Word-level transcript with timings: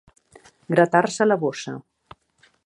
Gratar-se 0.75 1.27
la 1.29 1.39
bossa. 1.45 1.75